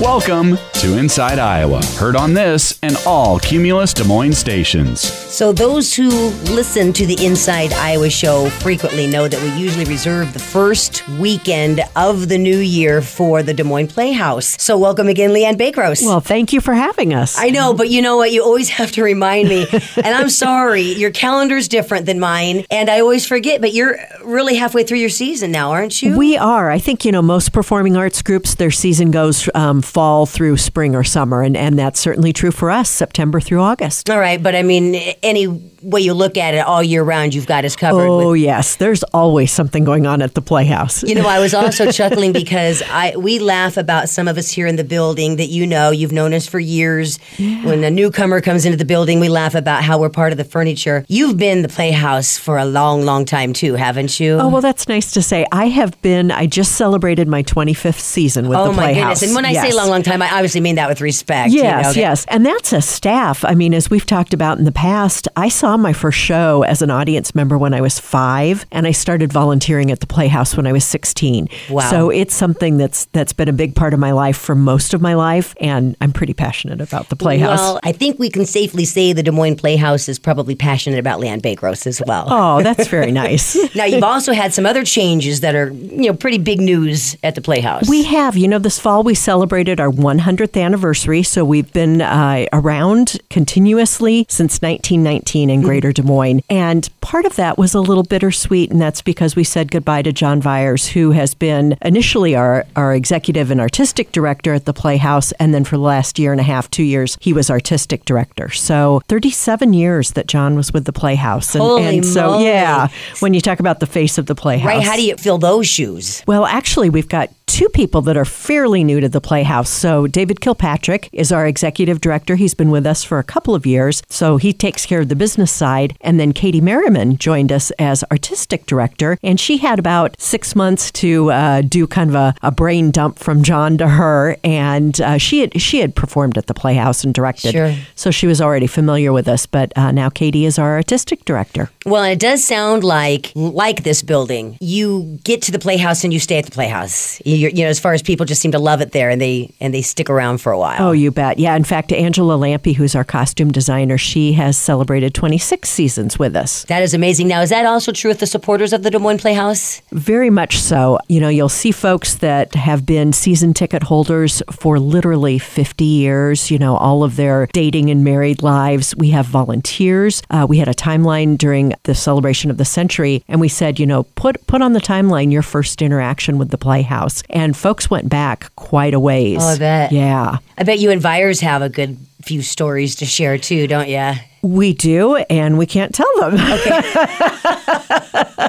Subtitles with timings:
[0.00, 5.00] Welcome to Inside Iowa, heard on this and all Cumulus Des Moines stations.
[5.00, 6.10] So, those who
[6.52, 11.80] listen to the Inside Iowa show frequently know that we usually reserve the first weekend
[11.96, 14.62] of the new year for the Des Moines Playhouse.
[14.62, 16.04] So, welcome again, Leanne Bakros.
[16.04, 17.38] Well, thank you for having us.
[17.38, 18.32] I know, but you know what?
[18.32, 19.66] You always have to remind me.
[19.72, 24.56] and I'm sorry, your calendar's different than mine, and I always forget, but you're really
[24.56, 26.18] halfway through your season now, aren't you?
[26.18, 26.70] We are.
[26.70, 30.94] I think, you know, most performing arts groups, their season goes um, fall through spring
[30.94, 34.10] or summer, and, and that's certainly true for us, September through August.
[34.10, 35.46] All right, but I mean, any
[35.86, 38.06] way you look at it, all year round, you've got us covered.
[38.08, 38.76] Oh, with- yes.
[38.76, 41.02] There's always something going on at the Playhouse.
[41.02, 44.66] You know, I was also chuckling because I we laugh about some of us here
[44.66, 47.18] in the building that you know you've known us for years.
[47.38, 50.44] When a newcomer comes into the building, we laugh about how we're part of the
[50.44, 51.04] furniture.
[51.08, 54.34] You've been the Playhouse for a long, long time too, haven't you?
[54.40, 55.46] Oh, well, that's nice to say.
[55.52, 59.20] I have been, I just celebrated my 25th season with Oh, the my Playhouse.
[59.20, 59.22] goodness!
[59.22, 61.52] And when I say long, long time, I obviously mean that with respect.
[61.52, 62.00] you Yes, know.
[62.00, 62.24] yes.
[62.28, 63.44] And that's a staff.
[63.44, 66.82] I mean, as we've talked about in the past, I saw my first show as
[66.82, 70.66] an audience member when I was five, and I started volunteering at the Playhouse when
[70.66, 71.48] I was 16.
[71.70, 71.90] Wow.
[71.90, 75.00] So it's something that's that's been a big part of my life for most of
[75.00, 77.58] my life, and I'm pretty passionate about the Playhouse.
[77.58, 81.20] Well, I think we can safely say the Des Moines Playhouse is probably passionate about
[81.20, 82.26] Leanne Bakros as well.
[82.28, 83.56] oh, that's very nice.
[83.74, 87.34] Now, you've also had some other changes that are, you know, pretty big news at
[87.34, 87.88] the Playhouse.
[87.88, 88.36] We have.
[88.36, 94.26] You know, this fall we celebrated our 100th anniversary, so we've been uh, around continuously
[94.28, 95.80] since 1919 in Mm-hmm.
[95.80, 96.42] Greater Des Moines.
[96.48, 100.12] And part of that was a little bittersweet, and that's because we said goodbye to
[100.12, 105.32] John Viars, who has been initially our, our executive and artistic director at the Playhouse,
[105.32, 108.50] and then for the last year and a half, two years, he was artistic director.
[108.50, 111.54] So 37 years that John was with the Playhouse.
[111.54, 112.44] And, Holy and so, moly.
[112.46, 112.88] yeah,
[113.20, 114.66] when you talk about the face of the Playhouse.
[114.66, 114.82] right?
[114.82, 116.22] How do you fill those shoes?
[116.26, 119.70] Well, actually, we've got two people that are fairly new to the Playhouse.
[119.70, 122.36] So, David Kilpatrick is our executive director.
[122.36, 124.02] He's been with us for a couple of years.
[124.08, 125.96] So, he takes care of the business side.
[126.00, 129.18] And then Katie Merriman joined us as artistic director.
[129.22, 133.18] And she had about six months to uh, do kind of a, a brain dump
[133.18, 134.36] from John to her.
[134.42, 137.52] And uh, she, had, she had performed at the Playhouse and directed.
[137.52, 137.74] Sure.
[137.94, 139.46] So, she was already familiar with us.
[139.46, 141.70] But uh, now Katie is our artistic director.
[141.84, 144.58] Well, it does sound like like this building.
[144.60, 147.20] You get to the Playhouse and you stay at the Playhouse.
[147.24, 149.54] You're, you know, as far as people just seem to love it there and they
[149.60, 150.80] and they stick around for a while.
[150.80, 151.38] Oh, you bet.
[151.38, 151.56] Yeah.
[151.56, 156.64] In fact, Angela Lampe, who's our costume designer, she has celebrated 26 seasons with us.
[156.64, 157.28] That is amazing.
[157.28, 159.80] Now, is that also true with the supporters of the Des Moines Playhouse?
[159.92, 160.98] Very much so.
[161.08, 166.50] You know, you'll see folks that have been season ticket holders for literally 50 years,
[166.50, 168.94] you know, all of their dating and married lives.
[168.96, 170.22] We have volunteers.
[170.30, 173.86] Uh, we had a timeline during the celebration of the century, and we said, you
[173.86, 177.22] know, put, put on the timeline your first interaction with the Playhouse.
[177.30, 179.38] And folks went back quite a ways.
[179.40, 179.92] Oh, I bet.
[179.92, 180.38] Yeah.
[180.56, 184.12] I bet you and Viars have a good few stories to share too, don't you?
[184.46, 186.34] We do, and we can't tell them.
[186.34, 186.80] Okay.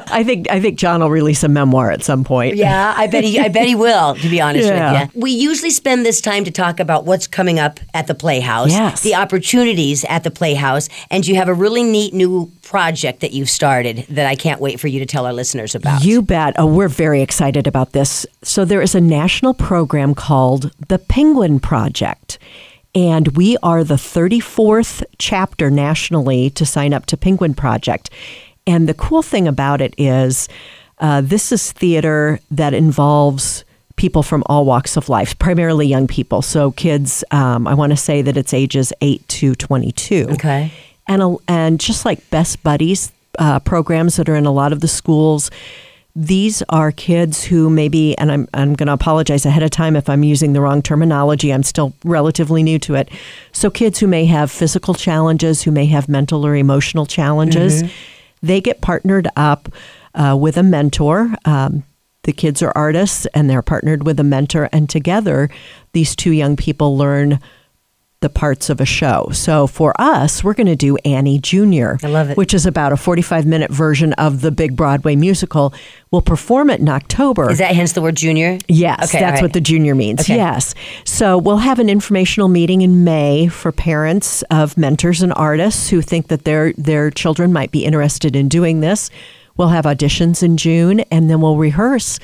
[0.09, 2.55] I think I think John will release a memoir at some point.
[2.55, 3.39] Yeah, I bet he.
[3.39, 4.15] I bet he will.
[4.15, 5.03] To be honest Yeah.
[5.05, 8.15] with you, we usually spend this time to talk about what's coming up at the
[8.15, 9.01] Playhouse, Yes.
[9.01, 13.49] the opportunities at the Playhouse, and you have a really neat new project that you've
[13.49, 16.03] started that I can't wait for you to tell our listeners about.
[16.03, 16.53] You bet.
[16.57, 18.25] Oh, we're very excited about this.
[18.43, 22.39] So there is a national program called the Penguin Project.
[22.95, 28.09] And we are the 34th chapter nationally to sign up to Penguin Project.
[28.65, 30.49] And the cool thing about it is
[30.99, 33.63] uh, this is theater that involves
[33.97, 36.41] people from all walks of life, primarily young people.
[36.41, 40.71] So kids, um, I want to say that it's ages 8 to 22 Okay.
[41.07, 44.81] and a, and just like Best Buddies uh, programs that are in a lot of
[44.81, 45.49] the schools,
[46.19, 50.09] these are kids who maybe, and I'm I'm going to apologize ahead of time if
[50.09, 51.53] I'm using the wrong terminology.
[51.53, 53.09] I'm still relatively new to it.
[53.51, 57.83] So kids who may have physical challenges, who may have mental or emotional challenges,
[58.41, 59.69] they get partnered up
[60.15, 61.35] uh, with a mentor.
[61.45, 61.83] Um,
[62.23, 65.51] the kids are artists and they're partnered with a mentor, and together,
[65.93, 67.39] these two young people learn
[68.19, 69.29] the parts of a show.
[69.31, 71.97] So for us, we're going to do Annie Jr.
[72.03, 72.37] I love it.
[72.37, 75.71] Which is about a 45 minute version of the big Broadway musical.
[76.09, 77.51] We'll perform it in October.
[77.51, 78.57] Is that hence the word junior?
[78.67, 79.41] Yes, Okay, that's right.
[79.43, 80.21] what the junior means.
[80.21, 80.35] Okay.
[80.35, 80.73] Yes.
[81.05, 86.01] So we'll have an informational meeting in May for parents of mentors and artists who
[86.01, 89.11] think that their their children might be interested in doing this.
[89.57, 92.19] We'll have auditions in June and then we'll rehearse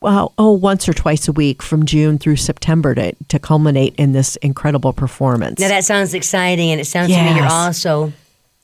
[0.00, 4.12] well, oh, once or twice a week from June through September to, to culminate in
[4.12, 5.60] this incredible performance.
[5.60, 8.12] Now that sounds exciting, and it sounds to me you're also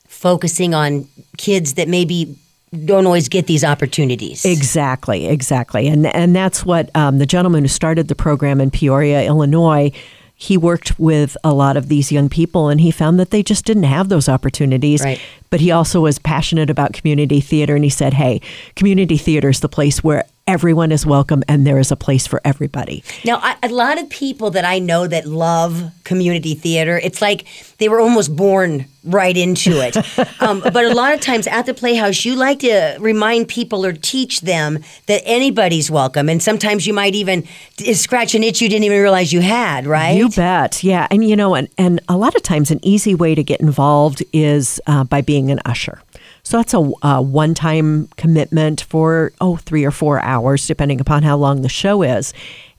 [0.08, 1.06] focusing on
[1.36, 2.36] kids that maybe
[2.84, 4.44] don't always get these opportunities.
[4.44, 9.24] Exactly, exactly, and and that's what um, the gentleman who started the program in Peoria,
[9.24, 9.92] Illinois.
[10.38, 13.64] He worked with a lot of these young people, and he found that they just
[13.64, 15.02] didn't have those opportunities.
[15.02, 15.18] Right.
[15.48, 18.40] But he also was passionate about community theater, and he said, "Hey,
[18.74, 22.40] community theater is the place where everyone is welcome, and there is a place for
[22.44, 27.20] everybody." Now, I, a lot of people that I know that love community theater, it's
[27.20, 27.44] like
[27.78, 29.96] they were almost born right into it.
[30.40, 33.92] um, but a lot of times at the Playhouse, you like to remind people or
[33.92, 36.28] teach them that anybody's welcome.
[36.28, 37.46] And sometimes you might even
[37.94, 40.16] scratch an itch you didn't even realize you had, right?
[40.16, 40.82] You bet.
[40.82, 41.06] Yeah.
[41.10, 44.22] And, you know, and, and a lot of times an easy way to get involved
[44.32, 46.00] is uh, by being an usher.
[46.42, 51.22] So that's a, a one time commitment for, oh, three or four hours, depending upon
[51.22, 52.32] how long the show is.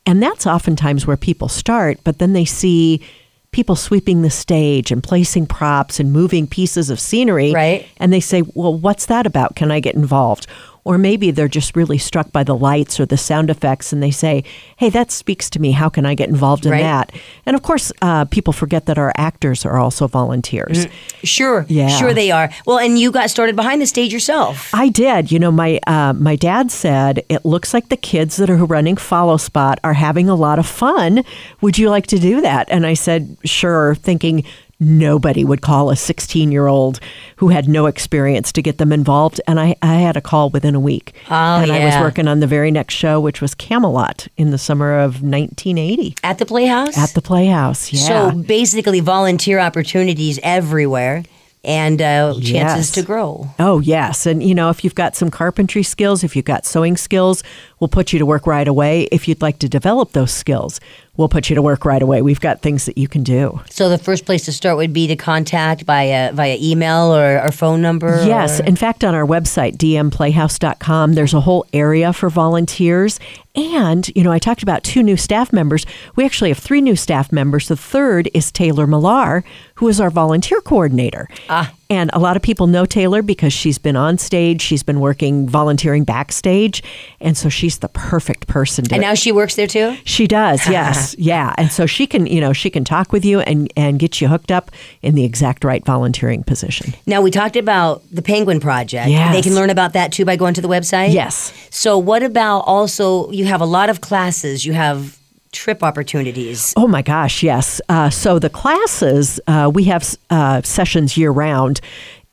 [0.06, 3.02] And that's oftentimes where people start, but then they see
[3.58, 7.52] people sweeping the stage and placing props and moving pieces of scenery.
[7.52, 7.88] Right.
[7.98, 9.56] And they say, well, what's that about?
[9.56, 10.46] Can I get involved?
[10.88, 14.12] Or maybe they're just really struck by the lights or the sound effects and they
[14.12, 14.44] say,
[14.78, 15.72] hey, that speaks to me.
[15.74, 16.82] How can I get involved in Right.
[16.82, 17.12] that?
[17.46, 20.88] And of course, uh, people forget that our actors are also volunteers.
[21.24, 21.90] Sure, Yeah.
[21.90, 22.50] sure they are.
[22.66, 24.70] Well, and you got started behind the stage yourself.
[24.74, 25.30] I did.
[25.32, 28.96] You know, my uh, my dad said it looks like the kids that are running
[28.96, 31.24] Follow Spot are having a lot of fun.
[31.62, 32.68] Would you like to do that?
[32.72, 34.44] And I said, sure, thinking
[34.80, 37.00] nobody would call a 16 year old
[37.38, 39.42] who had no experience to get them involved.
[39.48, 41.14] And I, I had a call within a week.
[41.30, 44.58] Oh, and I was working on the very next show, which was Camelot in the
[44.58, 46.98] summer of 1980 At the Playhouse?
[46.98, 47.92] at the Playhouse.
[47.92, 48.32] Yeah.
[48.32, 51.24] So basically, volunteer opportunities everywhere
[51.64, 52.92] and uh, chances Yes.
[52.92, 53.50] to grow.
[53.60, 54.26] Oh, yes.
[54.26, 57.44] And, you know, if you've got some carpentry skills, if you've got sewing skills,
[57.80, 59.04] we'll put you to work right away.
[59.12, 60.80] If you'd like to develop those skills,
[61.16, 62.22] we'll put you to work right away.
[62.22, 63.60] We've got things that you can do.
[63.70, 67.52] So the first place to start would be to contact via via email or, or
[67.52, 68.24] phone number.
[68.26, 68.60] Yes.
[68.60, 73.20] or- In fact, on our website, dmplayhouse.com, there's a whole area for volunteers.
[73.56, 75.86] And, you know, I talked about two new staff members.
[76.16, 77.68] We actually have three new staff members.
[77.68, 79.44] The third is Taylor Millar,
[79.76, 81.28] who is our volunteer coordinator.
[81.50, 81.74] Ah.
[81.90, 85.48] And a lot of people know Taylor because she's been on stage, she's been working
[85.48, 86.84] volunteering backstage.
[87.22, 89.96] And so she's the perfect person to and now she works there too.
[90.04, 93.40] She does, yes, yeah, and so she can, you know, she can talk with you
[93.42, 96.94] and and get you hooked up in the exact right volunteering position.
[97.06, 99.10] Now we talked about the Penguin Project.
[99.10, 99.34] Yes.
[99.34, 101.14] They can learn about that too by going to the website.
[101.14, 101.54] Yes.
[101.70, 103.32] So what about also?
[103.32, 104.66] You have a lot of classes.
[104.66, 105.18] You have
[105.52, 106.74] trip opportunities.
[106.78, 107.82] Oh my gosh, yes.
[107.90, 111.82] Uh, so the classes uh, we have uh, sessions year round.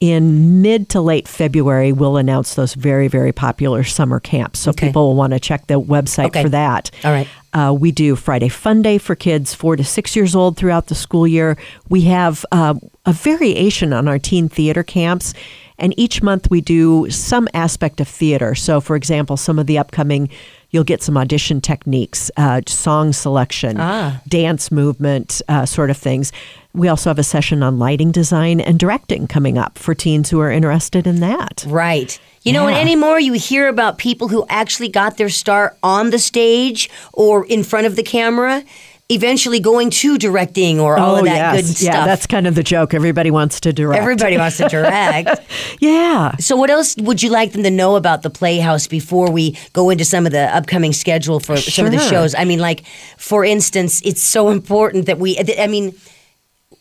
[0.00, 4.58] In mid to late February, we'll announce those very, very popular summer camps.
[4.58, 4.88] So Okay.
[4.88, 6.42] people will want to check the website Okay.
[6.42, 6.90] for that.
[7.04, 7.28] All right.
[7.54, 10.94] Uh, we do Friday Fun Day for kids four to six years old throughout the
[10.94, 11.56] school year.
[11.88, 12.74] We have uh,
[13.06, 15.32] a variation on our teen theater camps.
[15.78, 18.54] And each month we do some aspect of theater.
[18.54, 20.28] So, for example, some of the upcoming,
[20.74, 24.20] you'll get some audition techniques, uh, song selection, Ah.
[24.28, 26.32] dance movement, uh, sort of things.
[26.74, 30.40] We also have a session on lighting design and directing coming up for teens who
[30.40, 31.64] are interested in that.
[31.68, 32.18] Right.
[32.42, 36.18] You know, and anymore you hear about people who actually got their start on the
[36.18, 38.64] stage or in front of the camera,
[39.10, 41.94] eventually going to directing or all of oh, that good stuff.
[41.94, 42.94] Oh, Yeah, that's kind of the joke.
[42.94, 44.00] Everybody wants to direct.
[44.00, 45.40] Everybody wants to direct.
[45.80, 46.36] Yeah.
[46.36, 49.90] So, what else would you like them to know about the Playhouse before we go
[49.90, 52.34] into some of the upcoming schedule for some of the shows?
[52.34, 52.84] I mean, like,
[53.18, 55.94] for instance, it's so important that we, I mean,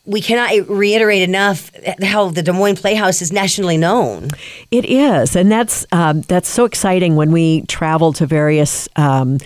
[0.06, 4.30] we cannot reiterate enough how the Des Moines Playhouse is nationally known.
[4.70, 9.38] It is, and that's um, that's so exciting when we travel to various um,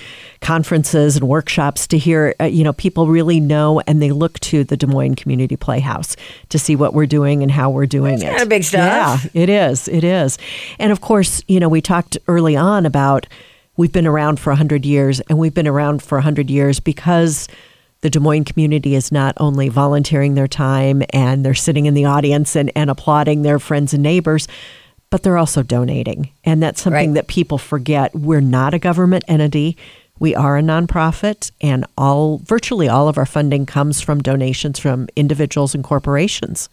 [0.42, 2.34] conferences and workshops to hear.
[2.40, 6.16] Uh, you know, people really know and they look to the Des Moines Community Playhouse
[6.50, 8.22] to see what we're doing and how we're doing it.
[8.22, 9.26] kinda big stuff.
[9.26, 9.88] Yeah, it is.
[9.88, 10.40] It is,
[10.80, 13.28] and of course, you know, we talked early on about
[13.76, 17.48] we've been around for hundred years, and we've been around for hundred years because
[18.02, 22.06] the Des Moines community is not only volunteering their time and they're sitting in the
[22.06, 24.48] audience and, and applauding their friends and neighbors,
[25.10, 26.30] but they're also donating.
[26.44, 27.16] And that's something Right.
[27.16, 28.14] that people forget.
[28.16, 29.78] We're not a government entity.
[30.20, 35.08] We are a nonprofit, and all virtually all of our funding comes from donations from
[35.16, 36.70] individuals and corporations.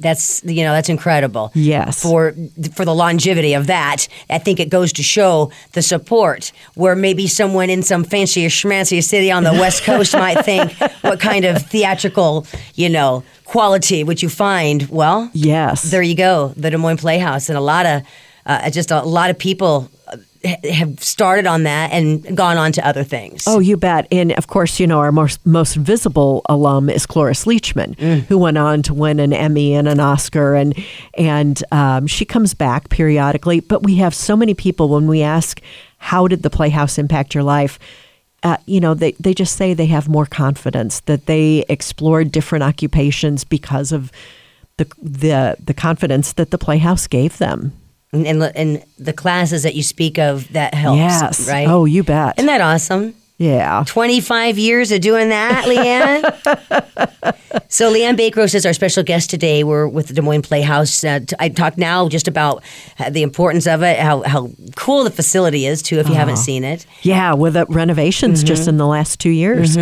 [0.00, 1.52] That's you know that's incredible.
[1.54, 2.02] Yes.
[2.02, 2.34] For
[2.74, 6.50] for the longevity of that, I think it goes to show the support.
[6.74, 10.72] Where maybe someone in some fancy or schmancy city on the West Coast might think,
[11.02, 14.88] what kind of theatrical, you know, quality would you find?
[14.88, 15.82] Well, Yes.
[15.90, 18.02] there you go, the Des Moines Playhouse, and a lot of
[18.46, 19.88] uh, just a lot of people.
[20.44, 23.44] Ha- have started on that and gone on to other things.
[23.46, 24.06] Oh, you bet.
[24.12, 28.58] And of course, you know, our most, most visible alum is Cloris Leachman, who went
[28.58, 30.54] on to win an Emmy and an Oscar.
[30.54, 30.74] And,
[31.16, 33.60] and um, she comes back periodically.
[33.60, 35.60] But we have so many people when we ask,
[35.98, 37.78] how did the Playhouse impact your life?
[38.42, 42.62] Uh, you know, they, they just say they have more confidence, that they explored different
[42.62, 44.12] occupations because of
[44.76, 47.72] the, the, the confidence that the Playhouse gave them.
[48.14, 50.98] And, and and the classes that you speak of that helps.
[50.98, 51.48] yes.
[51.48, 51.68] Right.
[51.68, 52.38] Oh, you bet.
[52.38, 53.14] isn't that awesome?
[53.36, 53.82] yeah.
[53.86, 56.22] 25 years of doing that, Leanne.
[57.68, 59.64] so, Leanne Bakros is our special guest today.
[59.64, 61.02] We're with the Des Moines Playhouse.
[61.02, 62.62] Uh, t- I talked now just about
[63.00, 66.36] uh, the importance of it, how, how cool the facility is, too, if you haven't
[66.36, 66.86] seen it.
[67.02, 69.76] Yeah, with the renovations just in the last two years.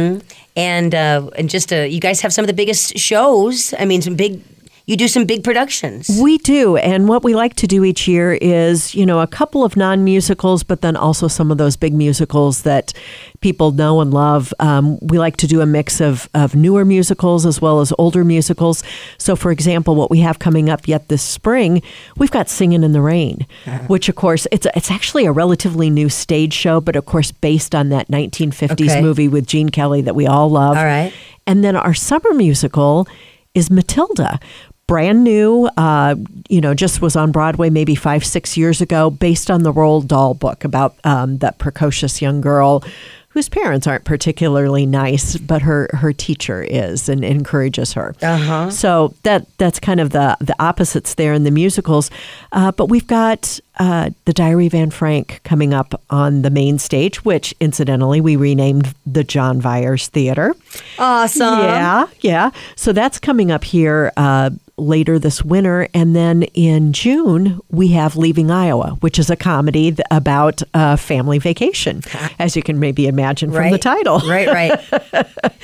[0.54, 3.72] And uh, and just uh, you guys have some of the biggest shows.
[3.78, 4.42] I mean, some big,
[4.86, 6.08] you do some big productions.
[6.20, 6.76] We do.
[6.76, 10.02] And what we like to do each year is, you know, a couple of non
[10.04, 12.92] musicals, but then also some of those big musicals that
[13.40, 14.52] people know and love.
[14.58, 18.24] Um, we like to do a mix of, of newer musicals as well as older
[18.24, 18.82] musicals.
[19.18, 21.82] So, for example, what we have coming up yet this spring,
[22.16, 23.46] we've got Singing in the Rain,
[23.86, 27.74] which, of course, it's, it's actually a relatively new stage show, but of course, based
[27.74, 29.00] on that 1950s Okay.
[29.00, 30.76] movie with Gene Kelly that we all love.
[30.76, 31.12] All right.
[31.46, 33.06] And then our summer musical
[33.54, 34.40] is Matilda.
[34.86, 36.16] Brand new, uh,
[36.48, 40.06] you know, just was on Broadway maybe five, six years ago, based on the Roald
[40.06, 42.84] Dahl book about um, that precocious young girl
[43.32, 48.14] whose parents aren't particularly nice, but her her teacher is and encourages her.
[48.20, 48.70] Uh-huh.
[48.70, 52.10] So that that's kind of the the opposites there in the musicals.
[52.52, 56.78] Uh, but we've got uh, the Diary of Anne Frank coming up on the main
[56.78, 60.54] stage, which incidentally we renamed the John Viars Theater.
[60.98, 61.58] Awesome.
[61.58, 62.50] Yeah, yeah.
[62.76, 65.88] So that's coming up here uh, later this winter.
[65.94, 70.96] And then in June, we have Leaving Iowa, which is a comedy th- about a
[70.96, 72.02] family vacation,
[72.38, 74.18] as you can maybe imagine from the title.
[74.20, 75.24] Right, right.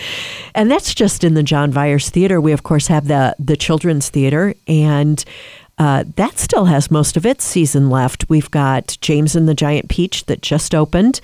[0.54, 2.40] And that's just in the John Viars Theater.
[2.40, 5.24] We, of course, have the, the Children's Theater, and
[5.78, 8.28] uh, that still has most of its season left.
[8.28, 11.20] We've got James and the Giant Peach that just opened.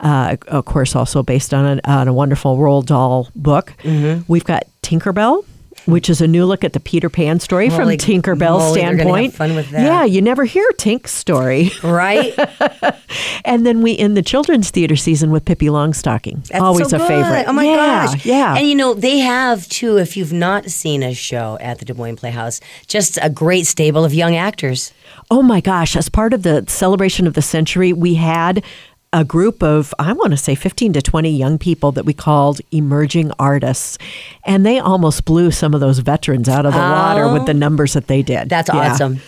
[0.00, 3.72] Uh, of course, also based on a, on a wonderful Roald Dahl book.
[3.82, 4.22] Mm-hmm.
[4.28, 5.44] We've got Tinkerbell,
[5.86, 9.34] which is a new look at the Peter Pan story from Tinkerbell's they're have standpoint.
[9.34, 9.82] fun with that.
[9.82, 11.70] Yeah, you never hear Tink's story.
[11.82, 12.34] right?
[13.44, 16.46] and then we end the children's theater season with Pippi Longstocking.
[16.48, 17.08] That's Always so a good.
[17.08, 17.44] favorite.
[17.48, 18.26] Oh my yeah, gosh.
[18.26, 18.56] Yeah.
[18.56, 21.94] And you know, they have too, if you've not seen a show at the Des
[21.94, 24.92] Moines Playhouse, just a great stable of young actors.
[25.30, 28.62] Oh my gosh, as part of the celebration of the century, we had
[29.12, 32.60] a group of, I want to say 15 to 20 young people that we called
[32.72, 33.98] emerging artists.
[34.44, 37.92] And they almost blew some of those veterans out of the water with the numbers
[37.94, 38.38] that they did.
[38.42, 38.44] Oh.
[38.48, 38.92] That's Yeah.
[38.92, 39.20] awesome.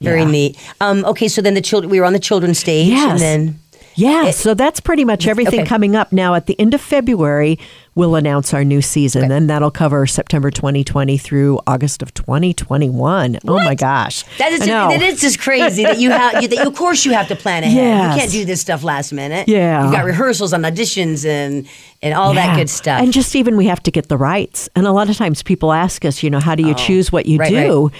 [0.00, 0.30] Very Yeah.
[0.30, 0.56] neat.
[0.80, 3.10] Um, okay, so then the children, we were on the children's stage, Yes.
[3.12, 3.58] and then
[3.96, 5.68] Yeah, eh, so that's pretty much everything okay.
[5.68, 6.34] coming up now.
[6.34, 7.58] At the end of February,
[7.94, 13.38] we'll announce our new season, and that'll cover September 2020 through August of 2021.
[13.46, 14.24] Oh my gosh.
[14.38, 16.42] that is just, that is just crazy that you have.
[16.42, 17.76] You, that you, of course, you have to plan ahead.
[17.76, 18.14] Yes.
[18.14, 19.48] You can't do this stuff last minute.
[19.48, 19.84] Yeah.
[19.84, 21.68] you've got rehearsals and auditions and
[22.02, 23.00] and all that good stuff.
[23.00, 24.68] And just even we have to get the rights.
[24.76, 26.74] And a lot of times people ask us, you know, how do you oh.
[26.74, 27.90] choose what you right, do?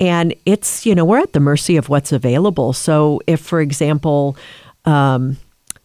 [0.00, 2.72] And it's, you know, we're at the mercy of what's available.
[2.72, 4.36] So if, for example,
[4.84, 5.36] um,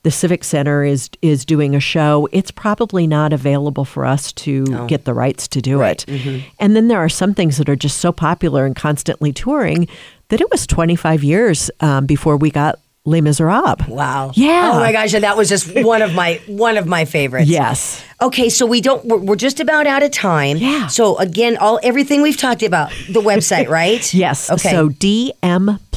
[0.04, 4.64] the Civic Center is is doing a show, it's probably not available for us to
[4.88, 6.06] get the rights to do it.
[6.60, 9.88] And then there are some things that are just so popular and constantly touring
[10.30, 13.88] that it was 25 years um, before we got Les Miserables.
[13.88, 14.32] wow.
[14.36, 14.72] Yeah.
[14.76, 17.50] Oh my gosh, and that was just one of my one of my favorites.
[17.50, 18.04] Yes.
[18.22, 19.04] Okay, so we don't.
[19.06, 20.58] We're, we're just about out of time.
[20.58, 20.88] Yeah.
[20.88, 24.14] So again, all everything we've talked about, the website, right?
[24.20, 24.50] Yes.
[24.52, 24.70] Okay.
[24.70, 24.90] So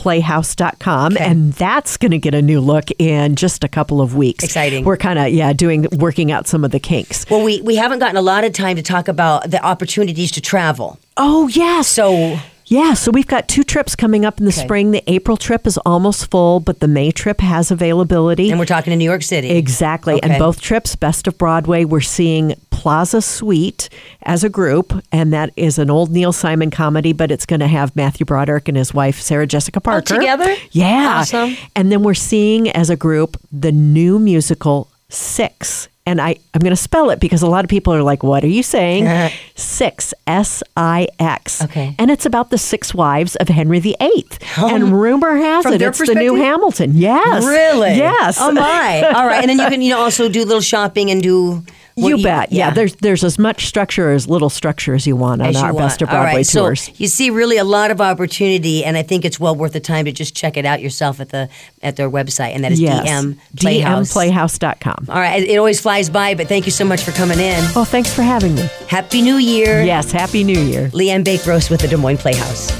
[0.02, 1.14] dmplayhouse.com.
[1.14, 1.24] Okay.
[1.24, 4.44] And that's going to get a new look in just a couple of weeks.
[4.44, 4.84] Exciting.
[4.84, 7.28] We're kind of, yeah, doing, working out some of the kinks.
[7.30, 10.40] well, we we haven't gotten a lot of time to talk about the opportunities to
[10.40, 10.98] travel.
[11.16, 11.88] Oh, yes.
[11.88, 12.38] So
[12.72, 14.62] Yeah, so we've got two trips coming up in the Okay.
[14.62, 14.92] spring.
[14.92, 18.48] The April trip is almost full, but the May trip has availability.
[18.48, 19.50] and we're talking to New York City.
[19.50, 20.14] Exactly.
[20.14, 20.26] Okay.
[20.26, 23.90] And both trips, Best of Broadway, we're seeing Plaza Suite
[24.22, 25.04] as a group.
[25.12, 28.68] And that is an old Neil Simon comedy, but it's going to have Matthew Broderick
[28.68, 30.14] and his wife, Sarah Jessica oh, Parker.
[30.14, 30.56] together?
[30.70, 31.18] Yeah.
[31.20, 31.54] Awesome.
[31.76, 35.88] And then we're seeing as a group the new musical Six.
[36.04, 38.42] And I, I'm going to spell it because a lot of people are like, what
[38.42, 39.30] are you saying?
[39.54, 41.62] Six, S I X.
[41.62, 41.94] Okay.
[41.96, 44.26] And it's about the six wives of Henry VIII.
[44.58, 44.74] Oh.
[44.74, 46.34] and rumor has it it's the new?
[46.34, 46.92] Hamilton.
[46.94, 47.44] Yes.
[47.44, 47.96] Really?
[47.96, 48.38] Yes.
[48.40, 49.02] Oh my!
[49.14, 51.62] All right, and then you can you know also do a little shopping and do
[51.96, 52.52] Well, You bet.
[52.52, 52.70] Yeah.
[52.70, 55.60] there's there's as much structure or as little structure as you want on as you
[55.60, 55.84] our want.
[55.86, 56.82] Best of All Broadway right, tours.
[56.82, 59.80] So you see really a lot of opportunity, and I think it's well worth the
[59.80, 61.48] time to just check it out yourself at the
[61.82, 63.06] at their website, and that is yes.
[63.08, 64.12] DM Playhouse.
[64.14, 65.06] DMPlayhouse.com.
[65.08, 67.62] All right, it always flies by, but thank you so much for coming in.
[67.74, 68.68] Well, thanks for having me.
[68.88, 69.82] Happy New Year.
[69.82, 70.88] Yes, Happy New Year.
[70.90, 72.70] Leanne Bakros with the Des Moines Playhouse.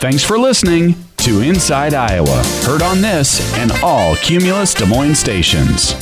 [0.00, 2.42] Thanks for listening to Inside Iowa.
[2.64, 5.94] Heard on this and all Cumulus Des Moines stations.